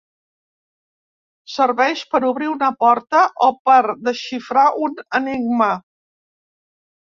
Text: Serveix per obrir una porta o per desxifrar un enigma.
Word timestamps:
Serveix 1.55 2.01
per 2.13 2.21
obrir 2.31 2.47
una 2.53 2.71
porta 2.85 3.23
o 3.49 3.51
per 3.71 3.77
desxifrar 4.09 4.67
un 4.89 4.99
enigma. 5.23 5.71